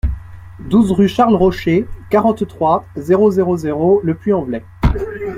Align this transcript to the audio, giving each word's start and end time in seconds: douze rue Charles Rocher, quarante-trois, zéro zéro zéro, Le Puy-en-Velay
douze 0.59 0.91
rue 0.91 1.07
Charles 1.07 1.35
Rocher, 1.35 1.87
quarante-trois, 2.09 2.85
zéro 2.95 3.29
zéro 3.29 3.55
zéro, 3.55 4.01
Le 4.03 4.15
Puy-en-Velay 4.15 4.63